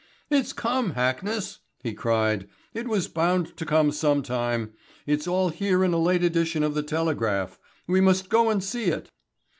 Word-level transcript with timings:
"It's 0.31 0.51
come, 0.51 0.93
Hackness," 0.95 1.59
he 1.83 1.93
cried. 1.93 2.49
"It 2.73 2.87
was 2.87 3.07
bound 3.07 3.55
to 3.55 3.67
come 3.67 3.91
sometime. 3.91 4.73
It's 5.05 5.27
all 5.27 5.49
here 5.49 5.83
in 5.83 5.93
a 5.93 5.99
late 5.99 6.23
edition 6.23 6.63
of 6.63 6.73
the 6.73 6.81
Telegraph. 6.81 7.59
We 7.85 8.01
must 8.01 8.27
go 8.27 8.49
and 8.49 8.63
see 8.63 8.85
it." 8.85 9.11